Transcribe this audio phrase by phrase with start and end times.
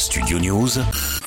[0.00, 0.78] Studio News,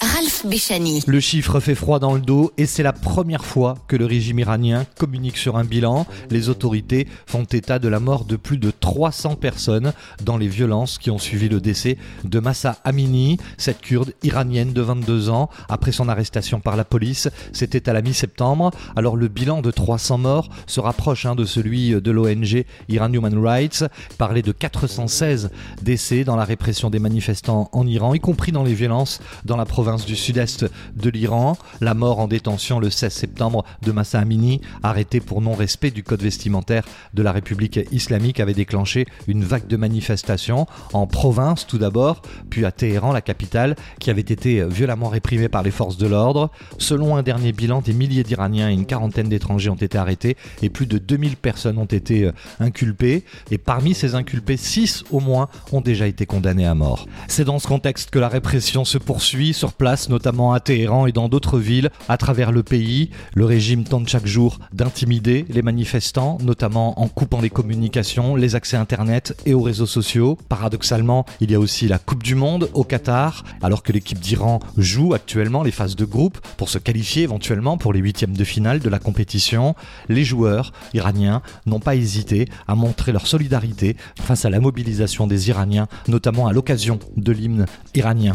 [0.03, 1.01] Ralph Béchani.
[1.07, 4.39] Le chiffre fait froid dans le dos et c'est la première fois que le régime
[4.39, 6.05] iranien communique sur un bilan.
[6.29, 10.97] Les autorités font état de la mort de plus de 300 personnes dans les violences
[10.97, 15.93] qui ont suivi le décès de Massa Amini, cette kurde iranienne de 22 ans, après
[15.93, 17.29] son arrestation par la police.
[17.53, 18.71] C'était à la mi-septembre.
[18.97, 23.37] Alors le bilan de 300 morts se rapproche hein, de celui de l'ONG Iran Human
[23.37, 23.85] Rights.
[24.17, 25.49] Parler de 416
[25.81, 29.65] décès dans la répression des manifestants en Iran, y compris dans les violences dans la
[29.65, 30.65] province du sud-est
[30.95, 31.57] de l'Iran.
[31.81, 36.21] La mort en détention le 16 septembre de Massa Amini, arrêté pour non-respect du code
[36.21, 36.83] vestimentaire
[37.13, 42.65] de la République islamique, avait déclenché une vague de manifestations en province tout d'abord, puis
[42.65, 46.49] à Téhéran, la capitale, qui avait été violemment réprimée par les forces de l'ordre.
[46.77, 50.69] Selon un dernier bilan, des milliers d'Iraniens et une quarantaine d'étrangers ont été arrêtés et
[50.69, 53.23] plus de 2000 personnes ont été inculpées.
[53.51, 57.07] Et parmi ces inculpés, 6 au moins ont déjà été condamnés à mort.
[57.27, 61.27] C'est dans ce contexte que la répression se poursuit sur notamment à Téhéran et dans
[61.27, 63.09] d'autres villes à travers le pays.
[63.35, 68.77] Le régime tente chaque jour d'intimider les manifestants, notamment en coupant les communications, les accès
[68.77, 70.37] Internet et aux réseaux sociaux.
[70.47, 74.59] Paradoxalement, il y a aussi la Coupe du Monde au Qatar, alors que l'équipe d'Iran
[74.77, 78.79] joue actuellement les phases de groupe pour se qualifier éventuellement pour les huitièmes de finale
[78.79, 79.75] de la compétition.
[80.07, 85.49] Les joueurs iraniens n'ont pas hésité à montrer leur solidarité face à la mobilisation des
[85.49, 87.65] Iraniens, notamment à l'occasion de l'hymne
[87.95, 88.33] iranien.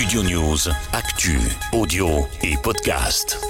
[0.00, 1.38] Studio News, actu,
[1.74, 3.49] audio et podcast.